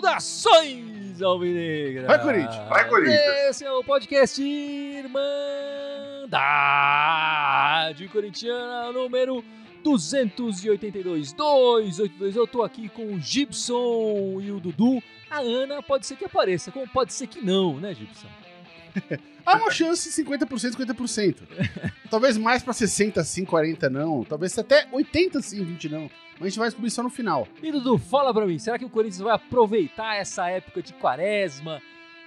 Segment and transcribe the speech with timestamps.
[0.00, 2.06] Saudações, Alvinegra!
[2.06, 2.68] Vai, Corinthians!
[2.68, 3.20] Vai, Corinthians!
[3.48, 5.28] Esse é o podcast Irmandade
[8.08, 9.44] Corintiana número
[9.82, 12.36] 282, 282.
[12.36, 15.02] Eu tô aqui com o Gibson e o Dudu.
[15.30, 18.26] A Ana pode ser que apareça, como pode ser que não, né, Gibson?
[19.46, 21.36] Há uma chance 50%, 50%.
[22.10, 24.24] Talvez mais pra 60 sim, 40 não.
[24.24, 26.10] Talvez até 80 sim, 20 não.
[26.38, 27.46] Mas a gente vai descobrir só no final.
[27.62, 31.80] E Dudu, fala pra mim, será que o Corinthians vai aproveitar essa época de quaresma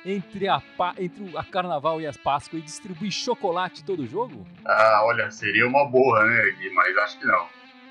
[0.05, 4.45] entre a, pa- entre o- a Carnaval e as Páscoas e distribuir chocolate todo jogo?
[4.65, 6.69] Ah, olha, seria uma boa, né, Gui?
[6.71, 7.47] Mas acho que não.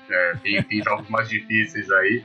[0.09, 2.23] É, tem, tem jogos mais difíceis aí.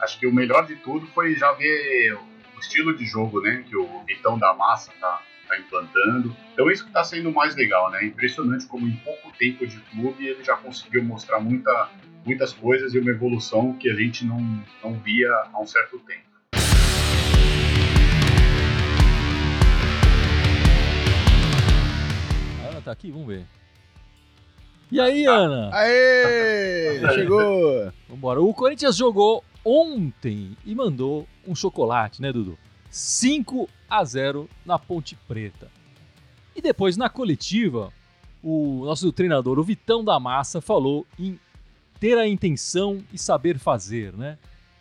[0.00, 2.14] Acho que o melhor de tudo foi já ver
[2.56, 3.64] o estilo de jogo, né?
[3.68, 6.36] Que o Vitão da Massa tá, tá implantando.
[6.52, 8.04] Então isso que tá sendo mais legal, né?
[8.04, 11.90] Impressionante como em pouco tempo de clube ele já conseguiu mostrar muita,
[12.24, 14.38] muitas coisas e uma evolução que a gente não,
[14.82, 16.26] não via há um certo tempo.
[22.64, 23.46] A Ana tá aqui, vamos ver.
[24.90, 25.70] E aí, Ana?
[25.72, 27.00] Aê!
[27.14, 27.92] Chegou!
[28.08, 28.40] Vambora.
[28.40, 32.56] O Corinthians jogou ontem e mandou um chocolate, né, Dudu?
[32.88, 35.70] 5 a 0 na Ponte Preta.
[36.54, 37.92] E depois, na coletiva,
[38.42, 41.38] o nosso treinador, o Vitão da Massa, falou em
[42.00, 44.38] ter a intenção e saber fazer, né?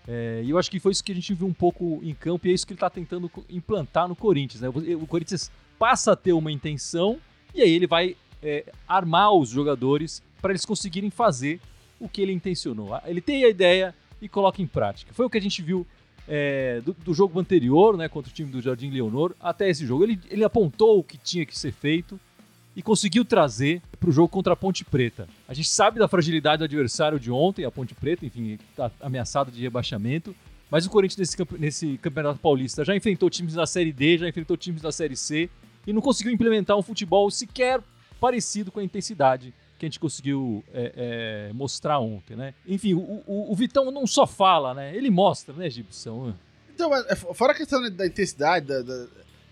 [0.07, 2.45] É, e eu acho que foi isso que a gente viu um pouco em campo
[2.45, 4.69] e é isso que ele está tentando implantar no Corinthians, né?
[4.69, 7.19] O o Corinthians passa a ter uma intenção
[7.53, 11.59] e aí ele vai é, armar os jogadores para eles conseguirem fazer
[11.99, 12.89] o que ele intencionou.
[13.05, 15.13] Ele tem a ideia e coloca em prática.
[15.13, 15.87] Foi o que a gente viu
[16.27, 20.03] é, do, do jogo anterior, né, contra o time do Jardim Leonor, até esse jogo.
[20.03, 22.19] Ele, ele apontou o que tinha que ser feito
[22.75, 25.27] e conseguiu trazer para o jogo contra a Ponte Preta.
[25.47, 29.49] A gente sabe da fragilidade do adversário de ontem, a Ponte Preta, enfim, está ameaçado
[29.51, 30.35] de rebaixamento.
[30.69, 34.57] Mas o Corinthians nesse, nesse Campeonato Paulista já enfrentou times da Série D, já enfrentou
[34.57, 35.49] times da Série C
[35.85, 37.79] e não conseguiu implementar um futebol sequer
[38.19, 42.53] parecido com a intensidade que a gente conseguiu é, é, mostrar ontem, né?
[42.67, 44.95] Enfim, o, o- o Vitão não só fala, né?
[44.95, 46.33] Ele mostra, né, Gibson?
[46.73, 49.07] Então, mas, é, fora a questão da intensidade, da- da-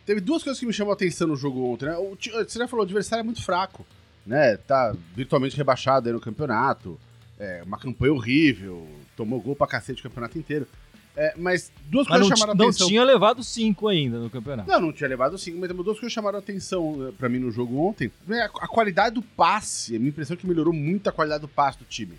[0.06, 1.98] teve duas coisas que me chamou a atenção no jogo ontem, né?
[1.98, 3.86] O você já falou, o adversário é muito fraco,
[4.26, 4.58] né?
[4.58, 7.00] Tá virtualmente rebaixado aí no campeonato,
[7.40, 10.68] é, uma campanha horrível, tomou gol pra cacete o campeonato inteiro.
[11.16, 12.88] É, mas duas Mas coisas não, chamaram a não atenção.
[12.88, 14.68] tinha levado cinco ainda no campeonato.
[14.68, 17.78] Não, não tinha levado cinco, mas duas coisas chamaram atenção eh, pra mim no jogo
[17.78, 18.10] ontem.
[18.10, 21.42] Primeiro, A, a qualidade do passe, a minha impressão é que melhorou muito a qualidade
[21.42, 22.18] do passe do time.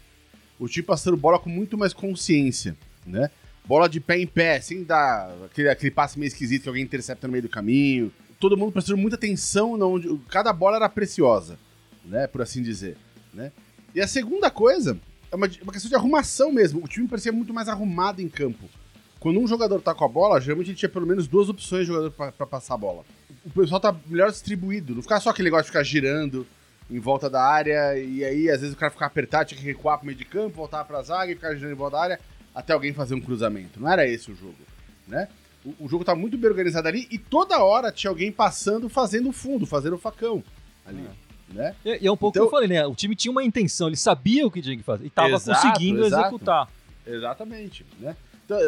[0.60, 3.30] O time passando bola com muito mais consciência, né?
[3.66, 7.26] Bola de pé em pé, sem dar aquele, aquele passe meio esquisito que alguém intercepta
[7.26, 8.12] no meio do caminho.
[8.38, 11.58] Todo mundo prestando muita atenção, onde, cada bola era preciosa,
[12.04, 12.28] né?
[12.28, 12.96] Por assim dizer,
[13.32, 13.50] né?
[13.92, 14.96] E a segunda coisa
[15.32, 16.84] é uma, uma questão de arrumação mesmo.
[16.84, 18.68] O time parecia muito mais arrumado em campo.
[19.24, 21.86] Quando um jogador tá com a bola, geralmente ele tinha pelo menos duas opções de
[21.86, 23.06] jogador pra, pra passar a bola.
[23.42, 26.46] O pessoal tá melhor distribuído, não ficar só aquele negócio de ficar girando
[26.90, 29.96] em volta da área, e aí às vezes o cara ficava apertado, tinha que recuar
[29.96, 32.20] pro meio de campo, voltar pra zaga e ficar girando em volta da área
[32.54, 33.80] até alguém fazer um cruzamento.
[33.80, 34.58] Não era esse o jogo,
[35.08, 35.26] né?
[35.64, 39.30] O, o jogo tá muito bem organizado ali e toda hora tinha alguém passando, fazendo
[39.30, 40.44] o fundo, fazendo o facão
[40.84, 41.08] ali,
[41.48, 41.74] né?
[41.82, 42.86] E, e é um pouco Então- que eu falei, né?
[42.86, 45.62] O time tinha uma intenção, ele sabia o que tinha que fazer e tava Exato,
[45.62, 46.22] conseguindo exato.
[46.24, 46.68] executar.
[47.06, 48.14] Exatamente, né?
[48.44, 48.58] Então,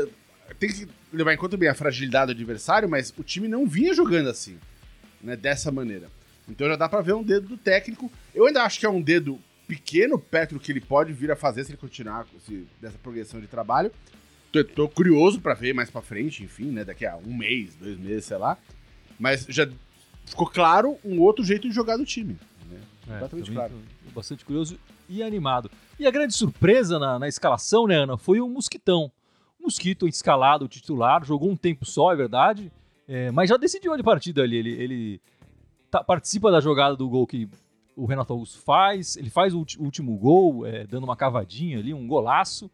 [0.58, 3.92] tem que levar em conta bem a fragilidade do adversário, mas o time não vinha
[3.94, 4.58] jogando assim,
[5.22, 5.36] né?
[5.36, 6.08] Dessa maneira.
[6.48, 8.10] Então já dá pra ver um dedo do técnico.
[8.34, 11.36] Eu ainda acho que é um dedo pequeno perto do que ele pode vir a
[11.36, 13.90] fazer se ele continuar esse- dessa progressão de trabalho.
[14.52, 16.84] Tô, tô curioso pra ver mais pra frente, enfim, né?
[16.84, 18.56] Daqui a um mês, dois meses, sei lá.
[19.18, 19.68] Mas já
[20.24, 22.36] ficou claro um outro jeito de jogar do time.
[22.70, 22.78] Né?
[23.08, 23.72] É, Completamente claro.
[24.14, 24.78] Bastante curioso
[25.08, 25.68] e animado.
[25.98, 29.10] E a grande surpresa na, na escalação, né, Ana, foi o Mosquitão.
[29.60, 32.70] O Mosquito escalado, titular, jogou um tempo só, é verdade,
[33.08, 34.56] é, mas já decidiu a partida ali.
[34.56, 35.20] Ele, ele
[35.90, 37.48] tá- participa da jogada do gol que
[37.96, 42.06] o Renato Augusto faz, ele faz o último gol, é, dando uma cavadinha ali, um
[42.06, 42.70] golaço.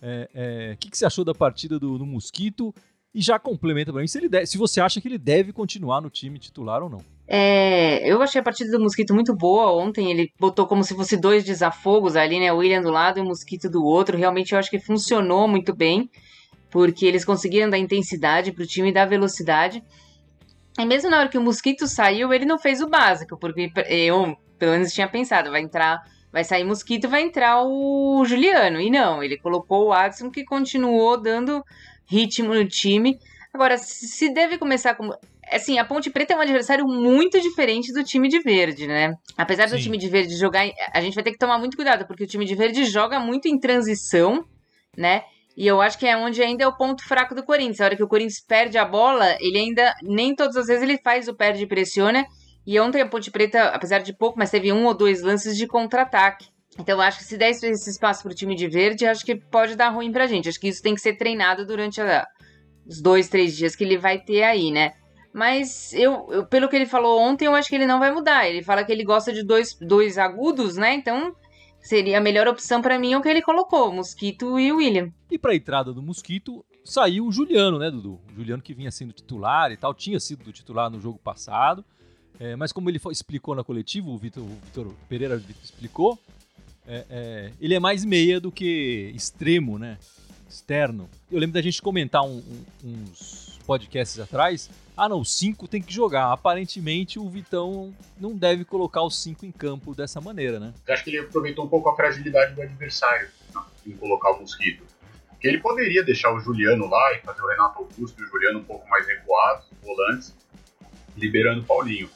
[0.00, 2.74] É, é, O que, que você achou da partida do, do Mosquito?
[3.14, 6.00] E já complementa pra mim se, ele deve- se você acha que ele deve continuar
[6.00, 7.04] no time titular ou não.
[7.28, 10.10] É, eu achei a partida do Mosquito muito boa ontem.
[10.10, 12.50] Ele botou como se fosse dois desafogos ali, né?
[12.52, 14.16] O William do lado e o Mosquito do outro.
[14.16, 16.08] Realmente eu acho que funcionou muito bem,
[16.72, 19.84] porque eles conseguiram dar intensidade pro time e dar velocidade.
[20.78, 24.34] E mesmo na hora que o Mosquito saiu, ele não fez o básico, porque eu,
[24.58, 26.00] pelo menos, tinha pensado, vai entrar,
[26.32, 28.80] vai sair Mosquito, vai entrar o Juliano.
[28.80, 31.62] E não, ele colocou o Adson que continuou dando
[32.06, 33.18] ritmo no time.
[33.52, 35.14] Agora, se deve começar como
[35.50, 39.14] assim, a Ponte Preta é um adversário muito diferente do time de verde, né?
[39.36, 39.82] Apesar do Sim.
[39.82, 40.66] time de verde jogar.
[40.94, 43.46] A gente vai ter que tomar muito cuidado, porque o time de verde joga muito
[43.46, 44.46] em transição,
[44.96, 45.22] né?
[45.56, 47.80] E eu acho que é onde ainda é o ponto fraco do Corinthians.
[47.80, 49.94] A hora que o Corinthians perde a bola, ele ainda.
[50.02, 52.24] Nem todas as vezes ele faz o perde e pressiona.
[52.66, 55.66] E ontem a Ponte Preta, apesar de pouco, mas teve um ou dois lances de
[55.66, 56.46] contra-ataque.
[56.78, 59.76] Então eu acho que se der esse espaço pro time de verde, acho que pode
[59.76, 60.48] dar ruim pra gente.
[60.48, 62.26] Acho que isso tem que ser treinado durante a-
[62.86, 64.92] os dois, três dias que ele vai ter aí, né?
[65.34, 68.48] Mas eu, eu- pelo que ele falou ontem, eu acho que ele não vai mudar.
[68.48, 70.94] Ele fala que ele gosta de dois, dois agudos, né?
[70.94, 71.34] Então
[71.82, 74.76] seria a melhor opção pra mim é o que ele colocou, o Mosquito e o
[74.76, 75.12] William.
[75.30, 78.20] E pra entrada do Mosquito, saiu o Juliano, né, Dudu?
[78.32, 81.84] O Juliano que vinha sendo titular e tal, tinha sido do titular no jogo passado.
[82.40, 84.44] É, mas como ele explicou na coletiva, o Vitor
[85.08, 86.18] Pereira explicou,
[86.86, 89.98] é, é, ele é mais meia do que extremo, né?
[90.48, 91.08] Externo.
[91.30, 92.42] Eu lembro da gente comentar um-
[92.84, 94.68] um- uns podcasts atrás.
[95.02, 96.30] Ah, não, o 5 tem que jogar.
[96.30, 100.72] Aparentemente o Vitão não deve colocar o 5 em campo dessa maneira, né?
[100.86, 104.40] Eu acho que ele aproveitou um pouco a fragilidade do adversário né, em colocar o
[104.40, 104.84] Mosquito.
[105.28, 108.60] Porque ele poderia deixar o Juliano lá e fazer o Renato Augusto e o Juliano
[108.60, 110.36] um pouco mais recuados, volantes,
[111.16, 112.08] liberando o Paulinho.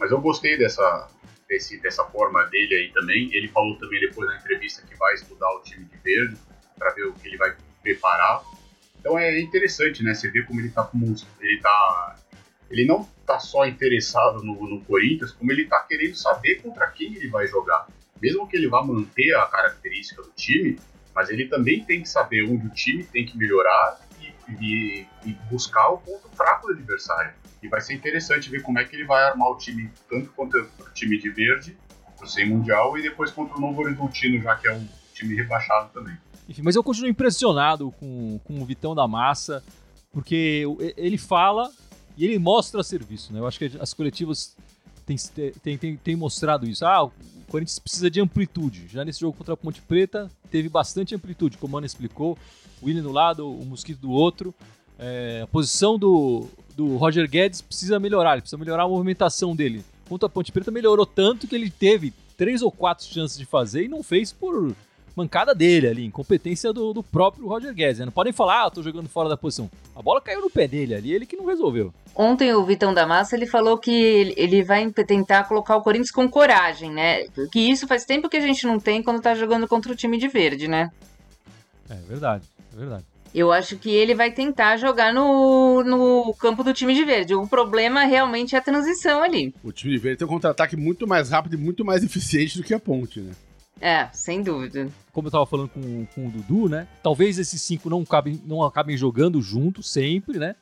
[0.00, 1.08] Mas eu gostei dessa,
[1.48, 3.32] desse, dessa forma dele aí também.
[3.32, 6.36] Ele falou também depois na entrevista que vai estudar o time de verde
[6.76, 8.42] para ver o que ele vai preparar.
[8.98, 10.12] Então é interessante, né?
[10.12, 10.98] Você vê como ele tá com
[11.40, 12.16] ele tá
[12.72, 17.14] ele não tá só interessado no, no Corinthians, como ele tá querendo saber contra quem
[17.14, 17.86] ele vai jogar.
[18.20, 20.78] Mesmo que ele vá manter a característica do time,
[21.14, 25.32] mas ele também tem que saber onde o time tem que melhorar e, e- e
[25.50, 27.32] buscar o ponto fraco do adversário.
[27.62, 30.62] E vai ser interessante ver como é que ele vai armar o time, tanto contra
[30.62, 31.76] o time de verde,
[32.20, 35.90] o sem mundial, e depois contra o Novo Horizontino, já que é um time rebaixado
[35.92, 36.16] também.
[36.48, 39.62] Enfim, mas eu continuo impressionado com, com o Vitão da Massa,
[40.12, 40.64] porque
[40.96, 41.70] ele fala
[42.16, 43.40] e ele mostra serviço, né?
[43.40, 44.56] Eu acho que as coletivas
[45.06, 45.16] têm,
[45.62, 46.84] têm, têm, têm mostrado isso.
[46.84, 47.12] Ah, o
[47.48, 48.88] Corinthians precisa de amplitude.
[48.88, 52.36] Já nesse jogo contra a Ponte Preta, teve bastante amplitude, como o Mano explicou.
[52.80, 54.54] O William do lado, o Mosquito do outro.
[54.98, 59.84] É, a posição do, do Roger Guedes precisa melhorar, ele precisa melhorar a movimentação dele.
[60.08, 63.84] Contra a Ponte Preta melhorou tanto que ele teve três ou quatro chances de fazer
[63.84, 64.74] e não fez por
[65.16, 67.98] mancada dele ali, incompetência do, do próprio Roger Guedes.
[67.98, 68.04] né?
[68.06, 69.70] Não podem falar, ah, eu tô jogando fora da posição.
[69.94, 71.92] A bola caiu no pé dele ali, ele que não resolveu.
[72.14, 76.28] Ontem o Vitão da Massa ele falou que ele- vai tentar colocar o Corinthians com
[76.28, 77.24] coragem, né?
[77.50, 80.18] Que isso faz tempo que a gente não tem quando tá jogando contra o time
[80.18, 80.90] de verde, né?
[81.88, 82.44] É verdade,
[82.74, 83.04] é verdade.
[83.34, 87.34] Eu acho que ele vai tentar jogar no, no campo do time de verde.
[87.34, 89.54] O problema realmente é a transição ali.
[89.64, 92.62] O time de verde tem um contra-ataque muito mais rápido e muito mais eficiente do
[92.62, 93.32] que a ponte, né?
[93.84, 94.88] É, sem dúvida.
[95.12, 96.86] Como eu tava falando com, com o Dudu, né?
[97.02, 100.54] Talvez esses cinco não, cabem, não acabem jogando juntos sempre, né?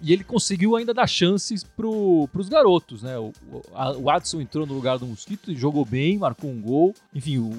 [0.00, 3.18] E ele conseguiu ainda dar chances pro, pros garotos, né?
[3.18, 6.58] O, o, a- o Adson entrou no lugar do Mosquito e jogou bem, marcou um
[6.60, 6.94] gol.
[7.14, 7.50] Enfim, o,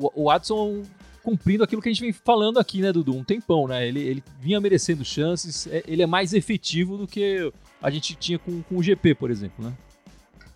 [0.00, 0.82] o, o Adson
[1.22, 3.14] cumprindo aquilo que a gente vem falando aqui, né, Dudu?
[3.14, 3.86] Um tempão, né?
[3.86, 8.38] Ele, ele vinha merecendo chances, é- ele é mais efetivo do que a gente tinha
[8.38, 9.72] com, com o GP, por exemplo, né?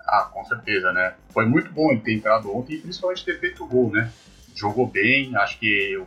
[0.09, 1.15] Ah, com certeza, né?
[1.31, 4.11] Foi muito bom ele ter entrado ontem e principalmente ter feito o gol, né?
[4.55, 6.03] Jogou bem, acho que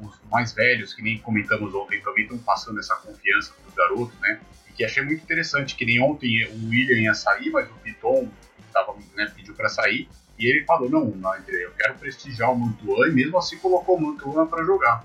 [0.00, 4.20] os mais velhos, que nem comentamos ontem, também estão passando essa confiança para os garotos,
[4.20, 4.38] né?
[4.68, 8.28] E que achei muito interessante, que nem ontem o William ia sair, mas o Piton
[8.72, 13.08] tava, né, pediu para sair, e ele falou, não, não, eu quero prestigiar o Mantuan,
[13.08, 15.04] e mesmo assim colocou o Mantuan para jogar.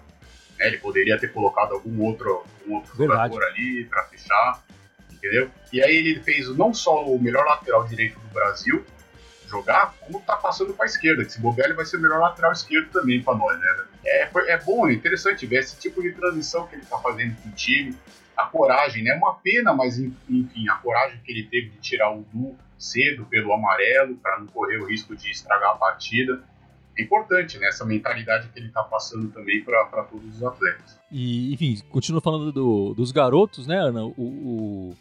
[0.59, 3.33] Né, ele poderia ter colocado algum outro, algum outro Verdade.
[3.33, 4.63] jogador ali para fechar,
[5.24, 5.50] entendeu?
[5.72, 8.86] E aí ele fez não só o melhor lateral direito do Brasil
[9.48, 12.51] jogar, como tá passando para esquerda, que se bobear ele vai ser o melhor lateral
[12.51, 13.86] esquerdo também para nós, né?
[14.06, 17.36] É, foi- é bom, é interessante ver esse tipo de transição que ele tá fazendo
[17.42, 17.96] com o time,
[18.36, 19.12] a coragem, né?
[19.12, 22.56] É uma pena, mas en- enfim, a coragem que ele teve de tirar o Du
[22.80, 26.42] cedo pelo amarelo, para não correr o risco de estragar a partida.
[26.98, 27.68] É importante, né?
[27.68, 31.00] Essa mentalidade que ele tá passando também para todos os atletas.
[31.12, 34.03] E, enfim, continua falando do- dos garotos, né, Ana?
[34.03, 34.98] O, o-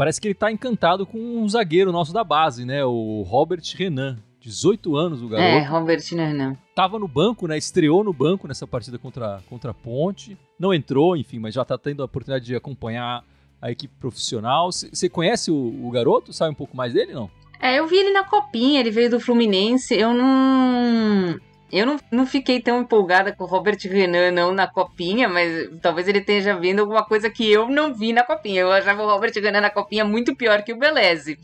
[0.00, 2.82] Parece que ele tá encantado com um zagueiro nosso da base, né?
[2.82, 4.16] O Robert Renan.
[4.40, 5.46] 18 anos o garoto.
[5.46, 6.56] É, Robert Nernan.
[6.74, 7.58] Tava no banco, né?
[7.58, 10.38] Estreou no banco nessa partida contra, contra a Ponte.
[10.58, 13.22] Não entrou, enfim, mas já tá tendo a oportunidade de acompanhar
[13.60, 14.72] a equipe profissional.
[14.72, 16.32] Você conhece o, o garoto?
[16.32, 17.30] Sabe um pouco mais dele, não?
[17.60, 19.94] É, eu vi ele na copinha, ele veio do Fluminense.
[19.94, 21.38] Eu não.
[21.72, 26.08] Eu não, não fiquei tão empolgada com o Robert Renan, não, na copinha, mas talvez
[26.08, 28.62] ele esteja vendo alguma coisa que eu não vi na copinha.
[28.62, 31.38] Eu achava o Robert Renan na copinha muito pior que o Beleze.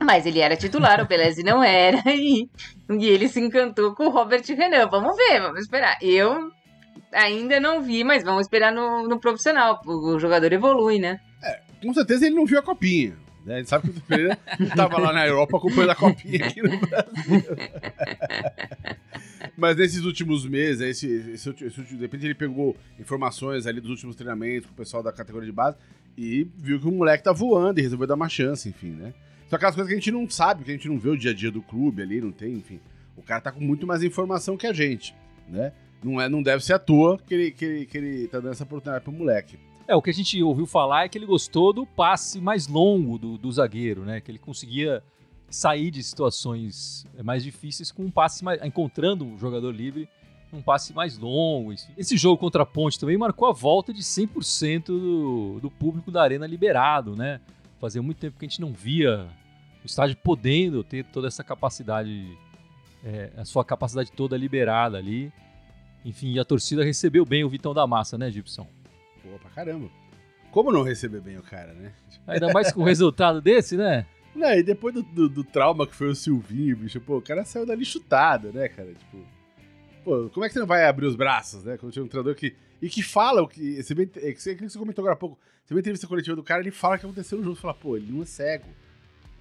[0.00, 2.48] Mas ele era titular, o Beleze não era, e,
[2.88, 4.86] e ele se encantou com o Robert Renan.
[4.86, 5.98] Vamos ver, vamos esperar.
[6.00, 6.50] Eu
[7.12, 9.80] ainda não vi, mas vamos esperar no, no profissional.
[9.84, 11.20] O jogador evolui, né?
[11.82, 13.16] com certeza ele não viu a copinha.
[13.48, 13.60] Né?
[13.60, 17.42] Ele sabe que o Pereira estava lá na Europa acompanhando a copinha aqui no Brasil.
[19.56, 24.16] Mas nesses últimos meses, esse, esse, esse, de repente ele pegou informações ali dos últimos
[24.16, 25.78] treinamentos com o pessoal da categoria de base
[26.16, 29.14] e viu que o moleque tá voando e resolveu dar uma chance, enfim, né?
[29.48, 31.30] Só aquelas coisas que a gente não sabe, que a gente não vê o dia
[31.30, 32.78] a dia do clube ali, não tem, enfim.
[33.16, 35.14] O cara tá com muito mais informação que a gente,
[35.48, 35.72] né?
[36.04, 38.52] Não, é, não deve ser à toa que ele, que, ele, que ele tá dando
[38.52, 39.58] essa oportunidade pro moleque.
[39.88, 43.18] É, o que a gente ouviu falar é que ele gostou do passe mais longo
[43.18, 44.20] do, do zagueiro, né?
[44.20, 45.02] Que ele conseguia
[45.50, 48.62] sair de situações mais difíceis com um passe mais.
[48.62, 50.06] encontrando um jogador livre
[50.52, 51.74] um passe mais longo.
[51.96, 56.22] Esse jogo contra a Ponte também marcou a volta de 100% do, do público da
[56.22, 57.40] Arena liberado, né?
[57.80, 59.28] Fazia muito tempo que a gente não via
[59.82, 62.36] o estádio podendo ter toda essa capacidade,
[63.04, 65.32] é, a sua capacidade toda liberada ali.
[66.04, 68.66] Enfim, a torcida recebeu bem o Vitão da Massa, né, Gibson?
[69.30, 69.88] Pô, pra caramba.
[70.50, 71.92] Como não receber bem o cara, né?
[72.26, 74.06] Ainda mais com o resultado desse, né?
[74.34, 77.44] Não, e depois do, do, do, trauma que foi o Silvinho, bicho, pô, o cara
[77.44, 78.92] saiu dali chutado, né, cara?
[78.94, 79.26] Tipo,
[80.04, 81.76] pô, como é que você não vai abrir os braços, né?
[81.76, 82.54] Quando tinha um treinador que.
[82.80, 83.82] E que fala o que.
[83.82, 85.36] Você, bem, é que você comentou agora há pouco.
[85.64, 87.56] Você vê a entrevista coletiva do cara, ele fala o que aconteceu no jogo.
[87.56, 88.68] Você fala, pô, ele não é cego.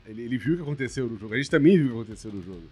[0.06, 1.34] Ele, ele viu o que aconteceu no jogo.
[1.36, 2.64] A gente também viu o que aconteceu no jogo,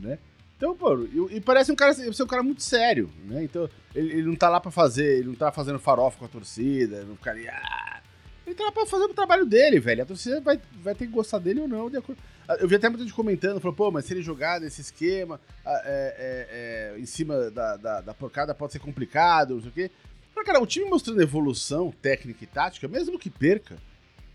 [0.00, 0.18] né?
[0.60, 0.94] Então, pô,
[1.30, 3.42] e, parece um cara ser um cara muito sério, né?
[3.42, 6.28] Então, ele, ele, não tá lá pra fazer, ele não tá fazendo farofa com a
[6.28, 7.50] torcida, não ficaria.
[7.50, 8.02] Ah,
[8.46, 10.02] ele tá lá pra fazer o trabalho dele, velho.
[10.02, 11.88] A torcida vai, vai ter que gostar dele ou não.
[11.88, 12.20] De acordo.
[12.46, 15.40] Ah, eu vi até muita gente comentando, falou, pô, mas se ele jogar nesse esquema,
[15.64, 19.70] ah, é, é, é, em cima da, da, da, porcada pode ser complicado, não sei
[19.70, 19.90] o quê.
[20.36, 23.78] Mas, cara, o time mostrando evolução técnica e tática, mesmo que perca,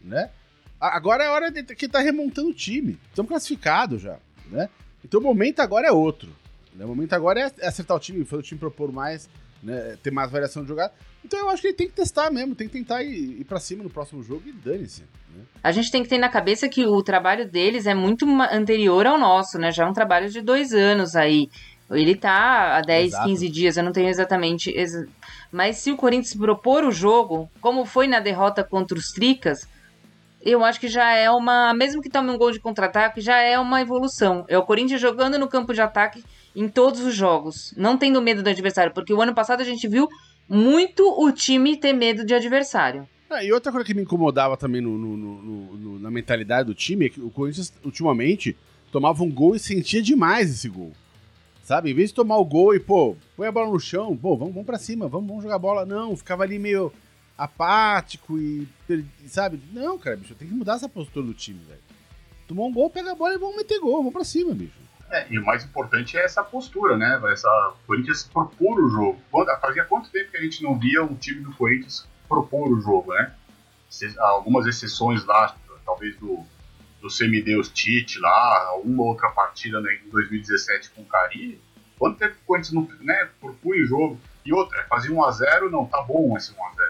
[0.01, 0.32] né?
[0.79, 3.00] Agora é a hora de que tá remontando o time.
[3.12, 4.17] Estamos classificados já,
[4.48, 4.72] né?
[5.05, 6.29] Então o momento agora é outro.
[6.74, 6.83] Né?
[6.83, 9.29] O momento agora é acertar o time, fazer o time propor mais,
[9.62, 9.97] né?
[10.01, 10.91] ter mais variação de jogada.
[11.24, 13.59] Então eu acho que ele tem que testar mesmo, tem que tentar ir, ir para
[13.59, 15.01] cima no próximo jogo e dane-se.
[15.01, 15.43] Né?
[15.63, 19.17] A gente tem que ter na cabeça que o trabalho deles é muito anterior ao
[19.17, 19.71] nosso, né?
[19.71, 21.50] Já é um trabalho de dois anos aí.
[21.91, 23.29] Ele tá há 10, Exato.
[23.29, 24.74] 15 dias, eu não tenho exatamente.
[25.51, 29.67] Mas se o Corinthians propor o jogo, como foi na derrota contra os Tricas,
[30.45, 31.73] eu acho que já é uma.
[31.73, 34.45] Mesmo que tome um gol de contra-ataque, já é uma evolução.
[34.47, 36.23] É o Corinthians jogando no campo de ataque
[36.55, 39.87] em todos os jogos, não tendo medo do adversário, porque o ano passado a gente
[39.87, 40.07] viu
[40.47, 43.07] muito o time ter medo de adversário.
[43.29, 47.07] Ah, e outra coisa que me incomodava também no, no, no, na mentalidade do time
[47.07, 48.55] é que o Corinthians, ultimamente,
[48.91, 50.93] tomava um gol e sentia demais esse gol.
[51.63, 51.89] Sabe?
[51.89, 54.53] Em vez de tomar o gol e, pô, põe a bola no chão, pô, vamos,
[54.53, 55.83] vamos pra cima, vamos, vamos jogar bola.
[55.83, 56.93] Não, ficava ali meio
[57.37, 58.67] apático e,
[59.27, 59.61] sabe?
[59.71, 61.81] Não, cara, bicho, tem que mudar essa postura do time, velho.
[62.47, 64.85] Tomou um gol, pega a bola e vamos meter gol, vamos pra cima, bicho.
[65.11, 67.21] É, e o mais importante é essa postura, né?
[67.31, 69.19] Essa Corinthians propor o jogo.
[69.61, 73.13] Fazia quanto tempo que a gente não via um time do Corinthians propor o jogo,
[73.13, 73.33] né?
[74.17, 76.43] Algumas exceções lá, talvez do,
[77.01, 81.61] do semideus Tite lá, uma outra partida né, em 2017 com o Cari.
[81.97, 84.19] Quanto tempo que o Corinthians não né, propunha o jogo?
[84.43, 86.84] E outra, fazia 1x0, não, tá bom esse 1x0.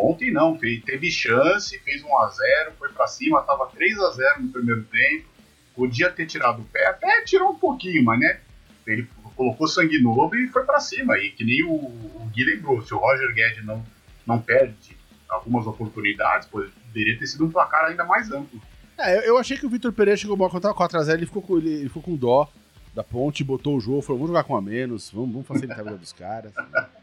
[0.00, 5.30] Ontem não, fez, teve chance, fez 1x0, foi para cima, tava 3x0 no primeiro tempo
[5.74, 8.40] podia ter tirado o pé, até tirou um pouquinho, mas né,
[8.86, 11.18] ele colocou sangue novo e foi para cima.
[11.18, 13.82] E que nem o, o Gui lembrou, se o Roger Guedes não,
[14.26, 14.96] não perde
[15.28, 18.60] algumas oportunidades, poderia ter sido um placar ainda mais amplo.
[18.98, 21.70] É, eu, achei que o Vitor Pereira chegou mal contra 4x0, ele ficou, com, ele,
[21.70, 22.46] ele ficou com dó
[22.94, 25.82] da ponte, botou o jogo, falou, vamos jogar com a menos, vamos, vamos facilitar a
[25.84, 26.52] vida dos caras.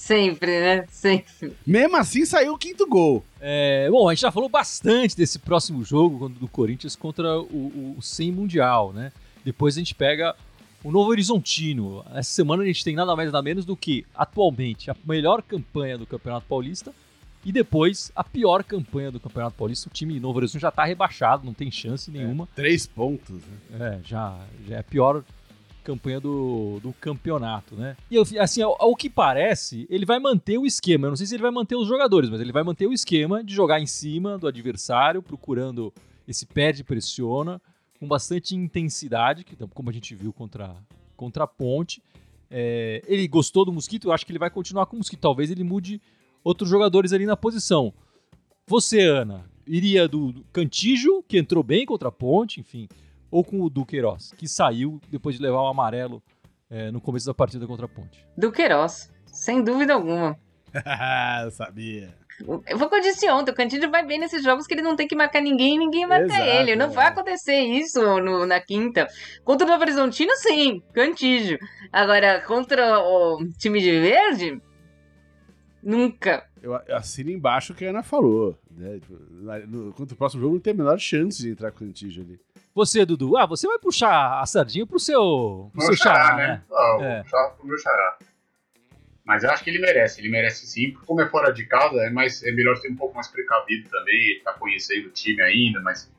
[0.00, 0.86] Sempre, né?
[0.90, 1.52] Sempre.
[1.66, 3.22] Mesmo assim, saiu o quinto gol.
[3.38, 8.02] É, bom, a gente já falou bastante desse próximo jogo do Corinthians contra o, o,
[8.02, 9.12] 100 Mundial, né?
[9.44, 10.34] Depois a gente pega
[10.82, 12.02] o Novo Horizontino.
[12.14, 15.98] Essa semana a gente tem nada mais nada menos do que, atualmente, a melhor campanha
[15.98, 16.94] do Campeonato Paulista
[17.44, 19.90] e depois a pior campanha do Campeonato Paulista.
[19.90, 22.48] O time Novo Horizonte já está rebaixado, não tem chance nenhuma.
[22.52, 23.78] É, três pontos, né?
[23.78, 25.22] É, já, já é a pior
[25.80, 27.96] campanha do, do campeonato, né?
[28.10, 31.06] E assim, ao, ao, que parece, ele vai manter o esquema.
[31.06, 33.42] Eu não sei se ele vai manter os jogadores, mas ele vai manter o esquema
[33.42, 35.92] de jogar em cima do adversário, procurando
[36.26, 37.60] esse perde pressiona
[37.98, 40.74] com bastante intensidade, que como a gente viu contra
[41.16, 42.02] contra a Ponte.
[42.50, 45.20] É, ele gostou do Mosquito, eu acho que ele vai continuar com o Mosquito.
[45.20, 46.00] Talvez ele mude
[46.42, 47.92] outros jogadores ali na posição.
[48.66, 52.88] Você, Ana, iria do, do Cantijo, que entrou bem contra a Ponte, enfim
[53.30, 56.22] ou com o Duqueiroz, que saiu depois de levar o amarelo
[56.68, 58.26] é, no começo da partida contra a Ponte?
[58.36, 60.38] Duqueiroz, sem dúvida alguma.
[61.44, 62.14] eu sabia.
[62.66, 64.96] Eu vou com eu disse ontem, o Cantídio vai bem nesses jogos que ele não
[64.96, 66.74] tem que marcar ninguém e ninguém marca Exato, ele.
[66.74, 66.88] Não é.
[66.88, 69.06] vai acontecer isso no, na quinta.
[69.44, 71.58] Contra o Novo Horizontino, sim, Cantídio.
[71.92, 74.58] Agora, contra o time de verde,
[75.82, 76.46] Nunca.
[76.62, 78.58] Eu assino embaixo o que a Ana falou.
[78.70, 78.98] Né?
[79.00, 79.14] Tipo,
[79.66, 82.22] no, contra o próximo jogo não tem a menor chance de entrar com o Cantígio
[82.22, 82.38] ali.
[82.74, 86.46] Você, Dudu, ah, você vai puxar a sardinha pro seu, pro seu xará, né?
[86.46, 86.62] né?
[86.70, 87.22] Ah, vou é.
[87.22, 88.18] puxar pro meu xará.
[89.24, 91.96] Mas eu acho que ele merece, ele merece sim, porque como é fora de casa,
[92.00, 95.40] é, mais, é melhor ser um pouco mais precavido também, ele tá conhecendo o time
[95.42, 96.10] ainda, mas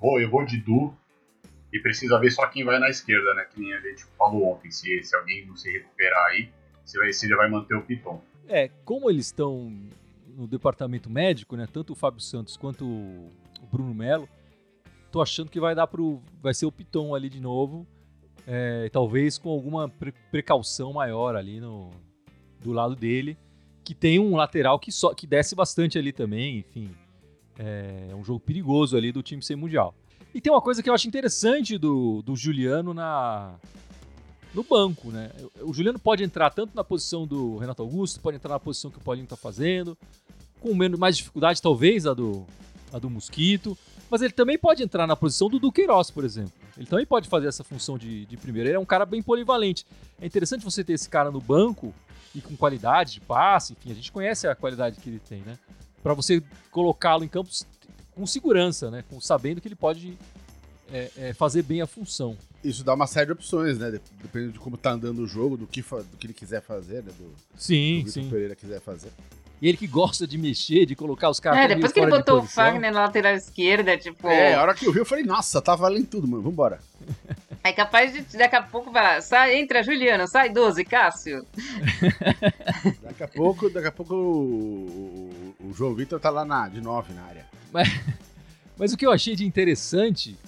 [0.00, 0.92] vou, eu vou de Du
[1.72, 3.46] e precisa ver só quem vai na esquerda, né?
[3.52, 6.48] Que nem a gente falou ontem, se, se alguém não se recuperar aí,
[6.84, 8.22] se, vai, se ele vai manter o Piton.
[8.48, 9.72] É, como eles estão
[10.36, 11.66] no departamento médico, né?
[11.72, 14.28] Tanto o Fábio Santos quanto o Bruno Melo,
[15.10, 16.22] tô achando que vai dar pro.
[16.42, 17.86] Vai ser o Piton ali de novo.
[18.46, 21.90] É, talvez com alguma pre precaução maior ali no,
[22.60, 23.36] do lado dele.
[23.84, 26.90] Que tem um lateral que, só, que desce bastante ali também, enfim.
[27.58, 29.94] É, é um jogo perigoso ali do time sem mundial.
[30.34, 33.54] E tem uma coisa que eu acho interessante do, do Juliano na,
[34.52, 35.30] no banco, né?
[35.62, 38.98] O Juliano pode entrar tanto na posição do Renato Augusto, pode entrar na posição que
[38.98, 39.96] o Paulinho está fazendo,
[40.60, 42.46] com menos mais dificuldade talvez a do
[42.92, 43.76] a do Mosquito,
[44.10, 46.52] mas ele também pode entrar na posição do Duqueiroz, por exemplo.
[46.76, 48.68] Ele também pode fazer essa função de, de primeiro.
[48.68, 49.86] Ele é um cara bem polivalente.
[50.20, 51.94] É interessante você ter esse cara no banco
[52.34, 55.58] e com qualidade de passe, enfim, a gente conhece a qualidade que ele tem, né?
[56.02, 57.50] Para você colocá-lo em campo
[58.14, 59.02] com segurança, né?
[59.08, 60.16] Com, sabendo que ele pode
[60.92, 62.36] é, é, fazer bem a função.
[62.62, 63.98] Isso dá uma série de opções, né?
[64.22, 67.12] Dependendo de como tá andando o jogo, do que, do que ele quiser fazer, né?
[67.18, 68.28] Do, sim, do sim.
[68.28, 69.10] Pereira quiser fazer.
[69.60, 71.60] E ele que gosta de mexer, de colocar os caras.
[71.60, 74.28] É, depois que ele botou o Fagner na lateral esquerda, tipo.
[74.28, 76.42] É, a hora que eu vi, eu falei, nossa, tá valendo tudo, mano.
[76.42, 76.80] Vambora.
[77.66, 81.44] É capaz de daqui a pouco falar, sai, entra Juliano, sai 12, Cássio.
[83.02, 86.80] daqui a pouco, daqui a pouco o, o, o João Vitor tá lá na, de
[86.80, 87.44] 9 na área.
[87.72, 87.88] Mas,
[88.78, 90.38] mas o que eu achei de interessante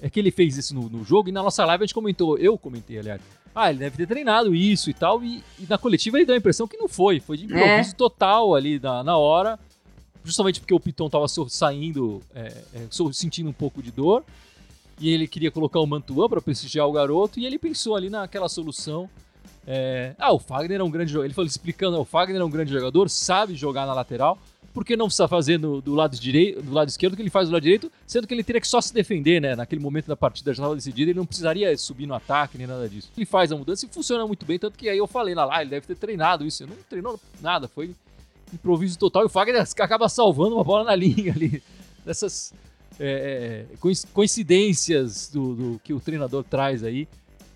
[0.00, 2.38] é que ele fez isso no, no, jogo e na nossa live a gente comentou,
[2.38, 3.20] eu comentei, aliás.
[3.54, 6.38] Ah, ele deve ter treinado isso e tal, e, e na coletiva ele deu a
[6.38, 7.94] impressão que não foi, foi de improviso é.
[7.94, 9.58] total ali na, na hora,
[10.24, 14.24] justamente porque o Piton tava saindo, é, é, sentindo um pouco de dor,
[14.98, 18.48] e ele queria colocar o Mantuan para prestigiar o garoto, e ele pensou ali naquela
[18.48, 19.08] solução.
[19.66, 21.26] É, ah, o Fagner é um grande jogador.
[21.26, 24.38] Ele falou explicando: o Fagner é um grande jogador, sabe jogar na lateral,
[24.74, 27.62] porque não precisa fazer do lado direito, do lado esquerdo que ele faz do lado
[27.62, 29.54] direito, sendo que ele teria que só se defender, né?
[29.54, 32.88] Naquele momento da partida já estava decidida, ele não precisaria subir no ataque nem nada
[32.88, 33.08] disso.
[33.16, 35.62] Ele faz a mudança e funciona muito bem, tanto que aí eu falei lá, ah,
[35.62, 36.64] ele deve ter treinado isso.
[36.64, 37.94] Ele não treinou nada, foi
[38.52, 39.22] improviso total.
[39.22, 41.62] E o Fagner acaba salvando uma bola na linha ali.
[42.04, 42.52] Dessas
[42.98, 43.76] é, é
[44.12, 47.06] coincidências do, do que o treinador traz aí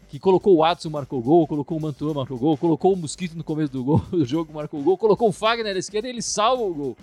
[0.08, 3.44] que colocou o Watson, marcou gol, colocou o Mantua, marcou gol, colocou o Mosquito no
[3.44, 6.62] começo do, gol, do jogo, marcou gol, colocou o Fagner na esquerda e ele salva
[6.62, 6.96] o gol.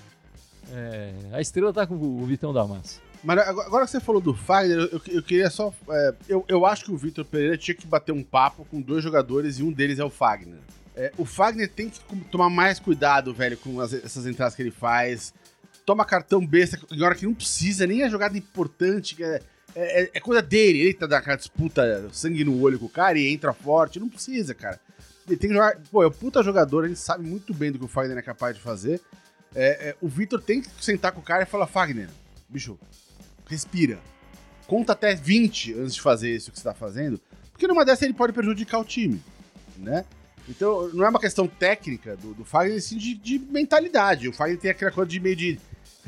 [0.72, 3.00] É, a estrela tá com o Vitão da Massa.
[3.24, 5.74] Mas agora que você falou do Fagner, eu, eu queria só.
[5.90, 9.04] É, eu, eu acho que o Vitor Pereira tinha que bater um papo com dois
[9.04, 10.60] jogadores e um deles é o Fagner.
[10.96, 12.00] É, o Fagner tem que
[12.32, 15.34] tomar mais cuidado, velho, com as, essas entradas que ele faz.
[15.86, 19.42] Toma cartão besta, em hora que não precisa, nem a jogada importante, que é
[19.76, 20.80] é, é, é, coisa dele.
[20.80, 24.00] Ele tá daquela disputa sangue no olho com o cara e entra forte.
[24.00, 24.80] Não precisa, cara.
[25.28, 25.78] Ele tem que jogar.
[25.92, 28.56] Pô, é um puta jogador, ele sabe muito bem do que o Fagner é capaz
[28.56, 29.02] de fazer.
[29.54, 32.10] É, é, o Vitor tem que sentar com o cara e falar: Fagner,
[32.48, 32.80] bicho,
[33.48, 34.00] respira.
[34.68, 37.20] Conta até 20 antes de fazer isso que você tá fazendo.
[37.52, 39.22] Porque numa dessa ele pode prejudicar o time,
[39.78, 40.06] né?
[40.48, 44.28] Então, não é uma questão técnica do, do Fagner, sim de, de mentalidade.
[44.28, 45.60] O Fagner tem aquela coisa de meio de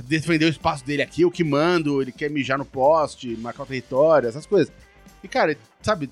[0.04, 3.66] defender o espaço dele aqui, eu que mando, ele quer mijar no poste, marcar o
[3.66, 4.72] território, essas coisas.
[5.24, 6.10] E, cara, sabe,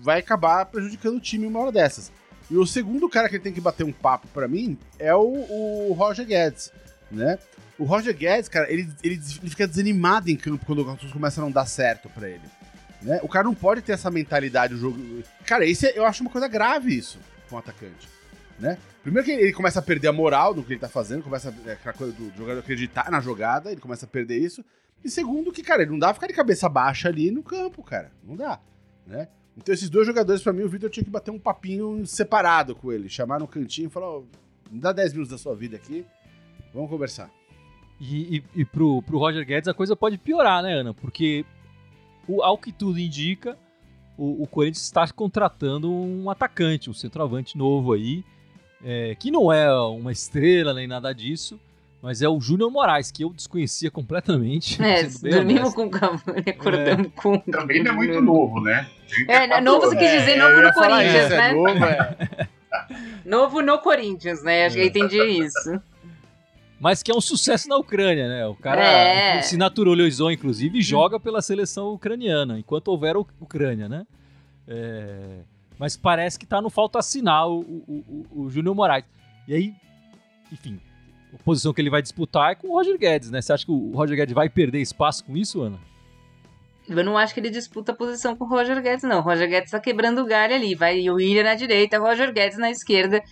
[0.00, 2.10] vai acabar prejudicando o time uma hora dessas.
[2.50, 5.20] E o segundo cara que ele tem que bater um papo para mim é o,
[5.20, 6.72] o, Roger Guedes,
[7.10, 7.38] né?
[7.78, 11.44] O Roger Guedes, cara, ele, ele, ele fica desanimado em campo quando as coisas começam
[11.44, 12.42] a não dar certo para ele.
[13.00, 13.20] Né?
[13.22, 15.22] O cara não pode ter essa mentalidade do jogo.
[15.44, 18.21] Cara, isso é, eu acho uma coisa grave isso com o atacante
[18.62, 18.78] né?
[19.02, 21.70] Primeiro que ele começa a perder a moral do que ele tá fazendo, começa a,
[21.70, 24.64] é, aquela coisa do jogador acreditar na jogada, ele começa a perder isso.
[25.04, 27.82] E segundo que, cara, ele não dá pra ficar de cabeça baixa ali no campo,
[27.82, 28.12] cara.
[28.22, 28.60] Não dá,
[29.04, 29.26] né?
[29.56, 32.92] Então esses dois jogadores, para mim, o Vitor tinha que bater um papinho separado com
[32.92, 34.24] ele, chamar no cantinho e falar, oh,
[34.70, 36.06] me dá 10 minutos da sua vida aqui,
[36.72, 37.28] vamos conversar.
[38.00, 40.94] E, e, e pro, pro Roger Guedes a coisa pode piorar, né, Ana?
[40.94, 41.44] Porque,
[42.28, 43.58] o, ao que tudo indica,
[44.16, 48.24] o, o Corinthians está contratando um atacante, um centroavante novo aí,
[48.84, 51.58] é, que não é uma estrela nem nada disso,
[52.02, 54.76] mas é o Júnior Moraes, que eu desconhecia completamente.
[54.82, 57.10] É, dormimos com o Cavani, acordamos é.
[57.14, 57.38] com.
[57.38, 58.88] Também não é muito novo, né?
[59.28, 61.50] É, novo você quis dizer novo no Corinthians, isso, é né?
[61.50, 62.48] É novo, é.
[63.24, 64.66] novo no Corinthians, né?
[64.66, 65.80] Acho que eu entendi isso.
[66.80, 68.46] Mas que é um sucesso na Ucrânia, né?
[68.48, 69.40] O cara é.
[69.42, 74.04] se naturalizou, inclusive, e joga pela seleção ucraniana, enquanto houver Ucrânia, né?
[74.66, 75.42] É
[75.78, 79.04] mas parece que tá no falta assinar o, o, o, o Júnior Moraes.
[79.48, 79.74] E aí
[80.52, 80.78] enfim,
[81.32, 83.40] a posição que ele vai disputar é com o Roger Guedes, né?
[83.40, 85.78] Você acha que o Roger Guedes vai perder espaço com isso, Ana?
[86.88, 89.18] Eu não acho que ele disputa a posição com o Roger Guedes, não.
[89.18, 90.74] O Roger Guedes tá quebrando o galho ali.
[90.74, 93.22] Vai o William na direita, o Roger Guedes na esquerda.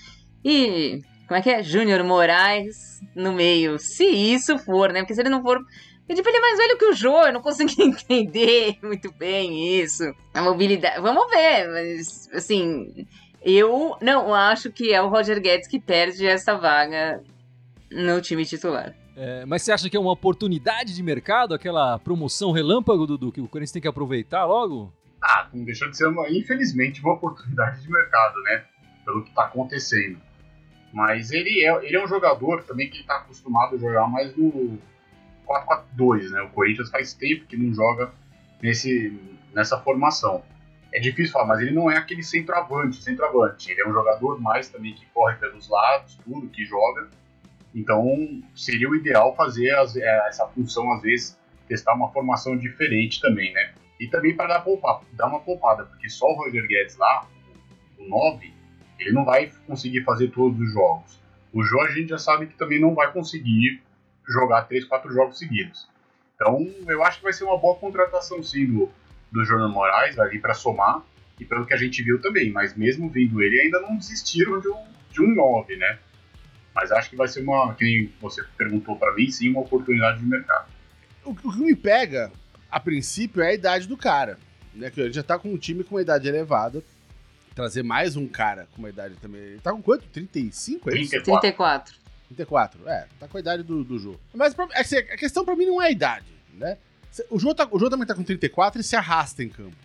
[0.45, 1.03] E.
[1.27, 1.63] Como é que é?
[1.63, 3.79] Júnior Moraes no meio.
[3.79, 5.01] Se isso for, né?
[5.01, 5.61] Porque se ele não for.
[6.11, 9.81] Eu, tipo, ele é mais velho que o Jô, eu não consegui entender muito bem
[9.81, 10.13] isso.
[10.35, 11.01] A mobilidade.
[11.01, 13.07] Vamos ver, mas, assim.
[13.41, 17.23] Eu não acho que é o Roger Guedes que perde essa vaga
[17.93, 18.93] no time titular.
[19.17, 23.41] É, mas você acha que é uma oportunidade de mercado, aquela promoção relâmpago, Dudu, que
[23.41, 24.93] o Corinthians tem que aproveitar logo?
[25.23, 28.65] Ah, não deixou de ser, uma, infelizmente, uma oportunidade de mercado, né?
[29.05, 30.21] Pelo que está acontecendo.
[30.93, 34.77] Mas ele é, ele é um jogador também que está acostumado a jogar mais no
[35.51, 36.43] 4-4-2, né?
[36.43, 38.13] O Corinthians faz tempo que não joga
[38.63, 39.19] nesse,
[39.55, 40.43] nessa formação.
[40.93, 43.71] É difícil falar, mas ele não é aquele centroavante, centroavante.
[43.71, 47.09] Ele é um jogador mais também que corre pelos lados, tudo, que joga
[47.75, 53.21] então, seria o ideal fazer as, é, essa função, às vezes, testar uma formação diferente
[53.21, 53.73] também, né?
[54.01, 54.65] E também para dar,
[55.13, 57.27] dar uma poupada, porque só o Roger Guedes lá,
[57.99, 58.53] o 9,
[58.99, 61.21] ele não vai conseguir fazer todos os jogos.
[61.53, 63.83] O Jô a gente já sabe que também não vai conseguir
[64.31, 65.89] jogar 3, 4 jogos seguidos.
[66.35, 68.91] Então, eu acho que vai ser uma boa contratação, sim, do,
[69.31, 71.03] do Jornal Moraes, ali para somar,
[71.39, 72.51] e pelo que a gente viu também.
[72.51, 75.99] Mas mesmo vindo ele, ainda não desistiram de um, de um 9, né?
[76.75, 80.27] Mas acho que vai ser uma, que você perguntou para mim, sim, uma oportunidade de
[80.27, 80.71] mercado.
[81.25, 82.33] O, o, que me pega,
[82.71, 84.39] a princípio, é a idade do cara.
[84.75, 84.91] Né?
[84.91, 86.83] Que ele já tá com um time com uma idade elevada.
[87.55, 89.41] Trazer mais um cara com uma idade também.
[89.41, 90.07] Ele tá com quanto?
[90.07, 90.89] 35?
[90.89, 91.23] É isso?
[91.23, 92.00] 34.
[92.31, 94.21] 34, é, tá com a idade do, do jogo.
[94.33, 96.79] Mas assim, a questão para mim não é a idade, né?
[97.29, 99.77] O João, tá, o João também tá com 34 e se arrasta em campo,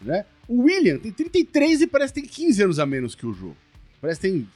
[0.00, 0.24] né?
[0.46, 3.56] O William tem 33 e parece que tem 15 anos a menos que o João.
[4.00, 4.48] Parece que tem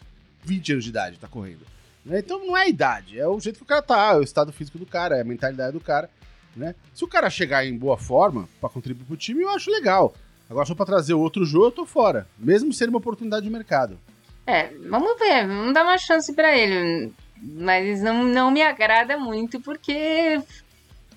[0.45, 1.67] 20 anos de idade, tá correndo.
[2.05, 2.21] Né?
[2.21, 4.53] Então não é a idade, é o jeito que o cara tá, é o estado
[4.53, 6.09] físico do cara, é a mentalidade do cara.
[6.55, 6.75] Né?
[6.95, 10.15] Se o cara chegar em boa forma para contribuir pro time, eu acho legal.
[10.49, 12.27] Agora, só pra trazer outro jogo, eu tô fora.
[12.39, 13.99] Mesmo sendo uma oportunidade de mercado.
[14.47, 17.13] É, vamos ver, vamos dar uma chance para ele.
[17.43, 20.41] Mas não, não me agrada muito porque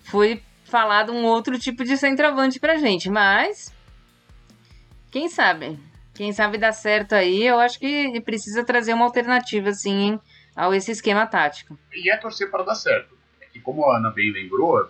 [0.06, 3.10] foi falado um outro tipo de centroavante pra gente.
[3.10, 3.74] Mas,
[5.12, 5.80] quem sabe?
[6.16, 7.46] Quem sabe dá certo aí.
[7.46, 10.20] Eu acho que precisa trazer uma alternativa, assim,
[10.56, 11.78] ao esse esquema tático.
[11.94, 13.16] E é torcer para dar certo.
[13.42, 14.90] É que, como a Ana bem lembrou,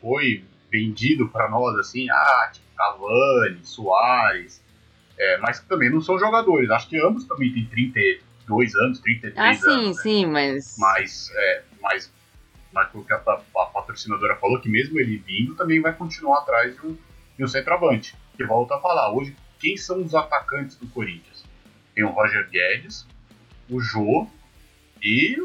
[0.00, 4.62] foi vendido para nós assim, ah, tipo Cavani, Soares,
[5.18, 6.70] é, mas também não são jogadores.
[6.70, 7.66] Acho que ambos também têm
[8.46, 9.64] 32 anos, 33 ah, anos.
[9.64, 9.94] Ah, sim, né?
[9.94, 10.76] sim, mas.
[10.78, 12.12] Mas, é, mas,
[12.72, 16.74] mas o que a, a, patrocinadora falou, que mesmo ele vindo, também vai continuar atrás
[16.74, 16.96] de um,
[17.36, 18.16] de um centroavante.
[18.36, 21.44] Que volta a falar, hoje, quem são os atacantes do Corinthians?
[21.94, 23.06] Tem o Roger Guedes,
[23.68, 24.26] o Jô,
[25.02, 25.36] e,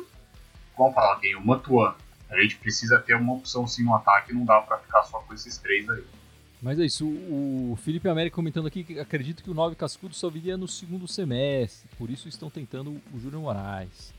[0.77, 1.35] vamos falar quem?
[1.35, 1.95] O Matuan.
[2.29, 5.33] A gente precisa ter uma opção sim no ataque, não dá para ficar só com
[5.33, 6.03] esses três aí.
[6.65, 10.31] Mas é isso, o Felipe América comentando aqui que acredito que o 9 Cascudo só
[10.31, 14.11] viria no segundo semestre, por isso estão tentando o Júnior Moraes.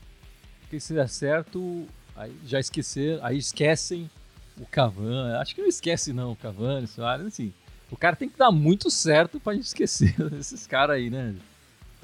[0.61, 4.09] Porque se der certo, aí já esquecer, aí esquecem
[4.57, 5.33] o Cavani.
[5.33, 7.53] Acho que não esquece não, o Cavani, Soares, assim.
[7.91, 11.35] O cara tem que dar muito certo pra gente esquecer esses caras aí, né?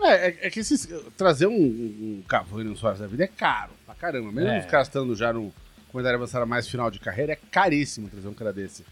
[0.02, 3.72] É, é, é, que esses, trazer um, um Cavani no Soares da vida é caro
[3.86, 4.30] pra caramba.
[4.30, 4.60] Mesmo é.
[4.60, 5.54] os caras estando já no
[5.90, 8.84] comentário avançado mais final de carreira, é caríssimo trazer um cara desse.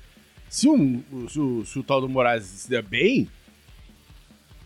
[0.52, 3.30] Se, um, se, o, se o tal do Moraes se der bem,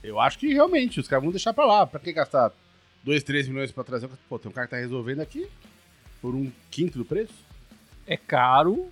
[0.03, 1.85] eu acho que realmente os caras vão deixar pra lá.
[1.85, 2.51] Pra que gastar
[3.03, 4.09] 2, 3 milhões pra trazer?
[4.27, 5.47] Pô, tem um cara que tá resolvendo aqui
[6.19, 7.35] por um quinto do preço.
[8.07, 8.89] É caro,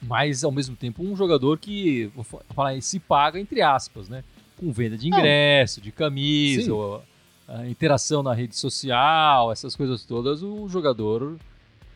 [0.00, 4.22] mas ao mesmo tempo um jogador que, vou falar, se paga entre aspas, né?
[4.60, 7.02] com venda de ingresso, de camisa,
[7.48, 11.38] a interação na rede social, essas coisas todas, o jogador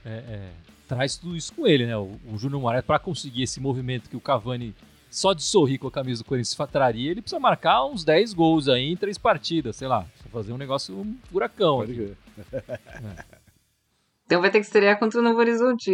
[0.04, 0.50] é, é,
[0.94, 1.96] traz tudo isso com ele, né?
[1.96, 4.74] O, o Júnior Moraes, para conseguir esse movimento que o Cavani,
[5.10, 8.68] só de sorrir com a camisa do Corinthians, traria, ele precisa marcar uns 10 gols
[8.68, 10.06] aí em três partidas, sei lá.
[10.32, 11.78] Fazer um negócio um furacão.
[11.78, 12.16] Pode ver.
[12.66, 14.26] É.
[14.26, 15.92] Então vai ter que estrear contra o Novo Horizonte.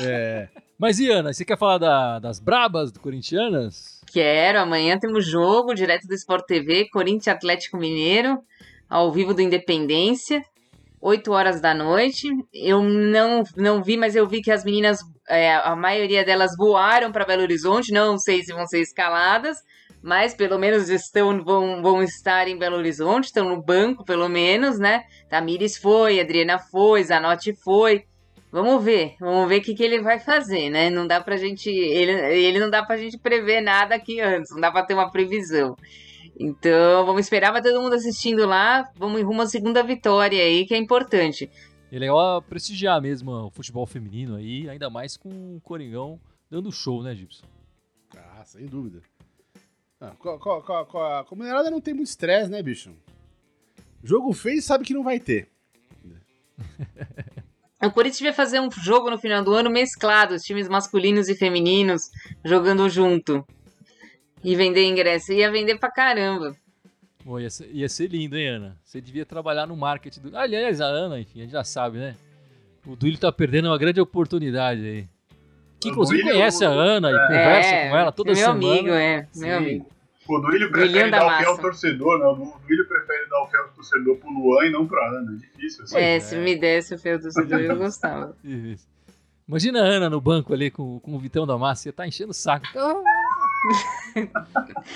[0.00, 0.48] É.
[0.78, 4.02] Mas e Ana, você quer falar da, das brabas do Corintianas?
[4.10, 4.58] Quero.
[4.58, 8.38] Amanhã temos jogo direto do Sport TV, Corinthians Atlético Mineiro,
[8.88, 10.42] ao vivo do Independência,
[11.06, 12.28] 8 horas da noite.
[12.52, 17.12] Eu não, não vi, mas eu vi que as meninas, é, a maioria delas voaram
[17.12, 17.92] para Belo Horizonte.
[17.92, 19.56] Não sei se vão ser escaladas,
[20.02, 24.80] mas pelo menos estão, vão, vão estar em Belo Horizonte, estão no banco, pelo menos,
[24.80, 25.04] né?
[25.30, 28.02] Tamires foi, Adriana foi, Zanotti foi.
[28.50, 30.90] Vamos ver, vamos ver o que, que ele vai fazer, né?
[30.90, 31.70] Não dá pra gente.
[31.70, 35.10] Ele, ele não dá pra gente prever nada aqui antes, não dá pra ter uma
[35.10, 35.76] previsão.
[36.38, 38.90] Então, vamos esperar, vai todo mundo assistindo lá.
[38.96, 41.50] Vamos em rumo à segunda vitória aí, que é importante.
[41.90, 46.20] É legal prestigiar mesmo o futebol feminino aí, ainda mais com o Coringão
[46.50, 47.46] dando show, né, Gibson?
[48.16, 49.00] Ah, sem dúvida.
[50.00, 52.90] Ah, co- co- co- co- a comunidade não tem muito estresse, né, bicho?
[54.04, 55.48] Jogo feio sabe que não vai ter.
[57.82, 61.34] O Corinthians devia fazer um jogo no final do ano mesclado, os times masculinos e
[61.36, 62.10] femininos
[62.42, 63.46] jogando junto.
[64.46, 65.32] E vender ingresso.
[65.32, 66.54] Ia vender pra caramba.
[67.24, 68.76] Pô, ia, ser, ia ser lindo, hein, Ana?
[68.84, 70.36] Você devia trabalhar no marketing do.
[70.38, 72.14] Aliás, a Ana, enfim, a gente já sabe, né?
[72.86, 75.08] O Duílio tá perdendo uma grande oportunidade aí.
[75.80, 78.54] Que inclusive Duílio- conhece a Ana e conversa é, com ela toda meu semana.
[78.56, 79.26] amigo, é.
[79.32, 79.40] Sim.
[79.40, 79.86] Meu amigo.
[80.28, 81.62] O Duílio prefere da dar o fiel ao massa.
[81.62, 82.26] torcedor, né?
[82.26, 85.32] O Duílio prefere dar o fiel ao torcedor pro Luan e não pra Ana.
[85.32, 85.96] É difícil assim.
[85.98, 88.36] É, se me desse o feio torcedor, eu gostava.
[88.44, 88.86] Isso.
[89.48, 92.30] Imagina a Ana no banco ali com, com o Vitão da Massa, ia tá enchendo
[92.30, 92.66] o saco.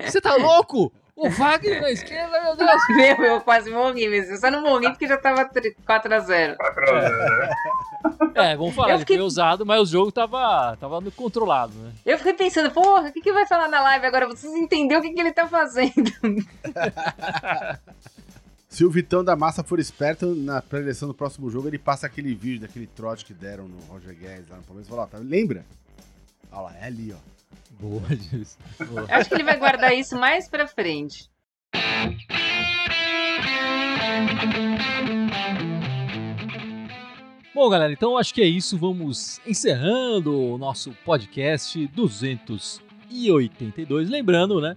[0.00, 0.92] Você tá louco?
[1.16, 2.82] O Wagner na esquerda, meu Deus!
[2.90, 4.32] Meu, eu quase morri mesmo.
[4.32, 6.56] Eu só não morri porque já tava 4x0.
[6.56, 7.54] Vai pra- né?
[8.34, 11.72] É, vamos falar, Eu ele fiquei- foi usado, mas o jogo tava, tava no controlado,
[11.74, 11.92] né?
[12.04, 14.26] Eu fiquei pensando, porra, o que, que vai falar na live agora?
[14.26, 15.92] Vocês entenderam o que, que ele tá fazendo?
[18.68, 22.34] Se o Vitão da Massa for esperto, na pré-eleição do próximo jogo, ele passa aquele
[22.34, 25.18] vídeo daquele trote que deram no Roger Guedes lá no Palmeiras e fala, ó, tá,
[25.18, 25.64] lembra?
[26.50, 27.33] Olha lá, é ali, ó.
[27.78, 28.58] Boa, Gilson.
[28.86, 29.06] Boa.
[29.08, 31.28] Acho que ele vai guardar isso mais pra frente.
[37.54, 38.76] Bom, galera, então acho que é isso.
[38.76, 44.10] Vamos encerrando o nosso podcast 282.
[44.10, 44.76] Lembrando, né?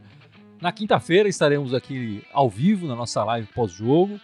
[0.61, 4.19] Na quinta-feira estaremos aqui ao vivo na nossa live pós-jogo,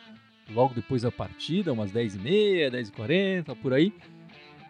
[0.51, 3.93] logo depois da partida, umas 10h30, 10h40, por aí.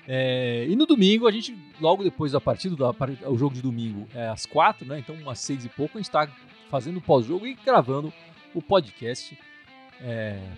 [0.08, 2.94] É, e no domingo, a gente, logo depois da partida, da
[3.30, 5.00] o jogo de domingo é às 4, né?
[5.00, 6.28] Então, umas 6 e pouco, a gente está
[6.70, 8.12] fazendo o pós-jogo e gravando
[8.54, 9.38] o podcast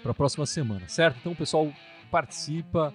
[0.02, 1.18] para a próxima semana, certo?
[1.20, 1.72] Então, o pessoal
[2.10, 2.94] participa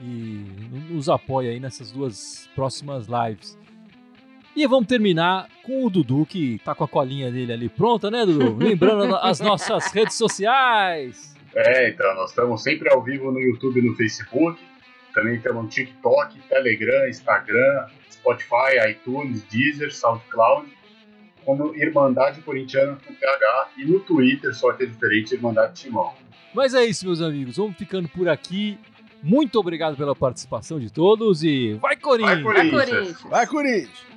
[0.00, 0.44] e
[0.90, 3.58] nos apoia aí nessas duas próximas lives.
[4.56, 8.26] E vamos terminar com o Dudu, que tá com a colinha dele ali pronta, né,
[8.26, 8.56] Dudu?
[8.62, 11.36] Lembrando as nossas redes sociais.
[11.54, 14.60] É, então, nós estamos sempre ao vivo no YouTube e no Facebook.
[15.14, 20.68] Também estamos no TikTok, Telegram, Instagram, Spotify, iTunes, Deezer, SoundCloud,
[21.44, 26.12] como Irmandade Corintiana com PH e no Twitter, só que é diferente, Irmandade Timão.
[26.54, 27.56] Mas é isso, meus amigos.
[27.56, 28.78] Vamos ficando por aqui.
[29.22, 32.42] Muito obrigado pela participação de todos e vai, Corinthians!
[32.42, 32.72] Vai, Corinthians!
[32.72, 33.22] Vai, Corinthians!
[33.30, 34.09] Vai, Corinthians!